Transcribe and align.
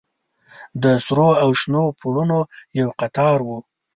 د 0.83 0.85
سرو 1.05 1.29
او 1.43 1.49
شنو 1.59 1.83
پوړونو 1.99 2.39
يو 2.79 2.89
قطار 2.99 3.37
و. 3.47 3.49